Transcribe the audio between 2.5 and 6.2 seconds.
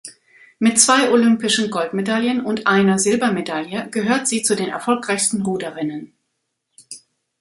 einer Silbermedaille gehört sie zu den erfolgreichsten Ruderinnen.